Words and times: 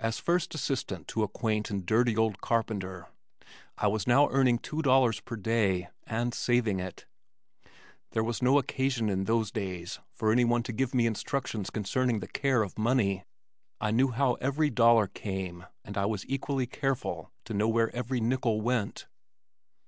As 0.00 0.18
first 0.18 0.56
assistant 0.56 1.06
to 1.06 1.22
a 1.22 1.28
quaint 1.28 1.70
and 1.70 1.86
dirty 1.86 2.16
old 2.16 2.40
carpenter, 2.40 3.06
I 3.78 3.86
was 3.86 4.08
now 4.08 4.28
earning 4.30 4.58
two 4.58 4.82
dollars 4.82 5.20
per 5.20 5.36
day, 5.36 5.86
and 6.04 6.34
saving 6.34 6.80
it. 6.80 7.06
There 8.10 8.24
was 8.24 8.42
no 8.42 8.58
occasion 8.58 9.08
in 9.08 9.22
those 9.26 9.52
days 9.52 10.00
for 10.16 10.32
anyone 10.32 10.64
to 10.64 10.72
give 10.72 10.96
me 10.96 11.06
instructions 11.06 11.70
concerning 11.70 12.18
the 12.18 12.26
care 12.26 12.64
of 12.64 12.76
money. 12.76 13.22
I 13.80 13.92
knew 13.92 14.08
how 14.10 14.34
every 14.40 14.68
dollar 14.68 15.06
came 15.06 15.64
and 15.84 15.96
I 15.96 16.06
was 16.06 16.26
equally 16.26 16.66
careful 16.66 17.30
to 17.44 17.54
know 17.54 17.68
where 17.68 17.94
every 17.94 18.20
nickel 18.20 18.60
went. 18.60 19.06